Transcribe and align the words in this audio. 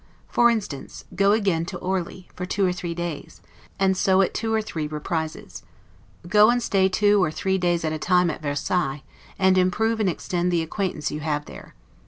For 0.27 0.49
instance, 0.49 1.05
go 1.13 1.31
again 1.31 1.63
to 1.65 1.77
Orli, 1.77 2.25
for 2.33 2.47
two 2.47 2.65
or 2.65 2.73
three 2.73 2.95
days, 2.95 3.39
and 3.79 3.95
so 3.95 4.23
at 4.23 4.33
two 4.33 4.51
or 4.51 4.59
three 4.59 4.87
'reprises'. 4.87 5.61
Go 6.27 6.49
and 6.49 6.59
stay 6.59 6.89
two 6.89 7.21
or 7.23 7.29
three 7.29 7.59
days 7.59 7.85
at 7.85 7.93
a 7.93 7.99
time 7.99 8.31
at 8.31 8.41
Versailles, 8.41 9.03
and 9.37 9.59
improve 9.59 9.99
and 9.99 10.09
extend 10.09 10.51
the 10.51 10.63
acquaintance 10.63 11.11
you 11.11 11.19
have 11.19 11.45
there. 11.45 11.75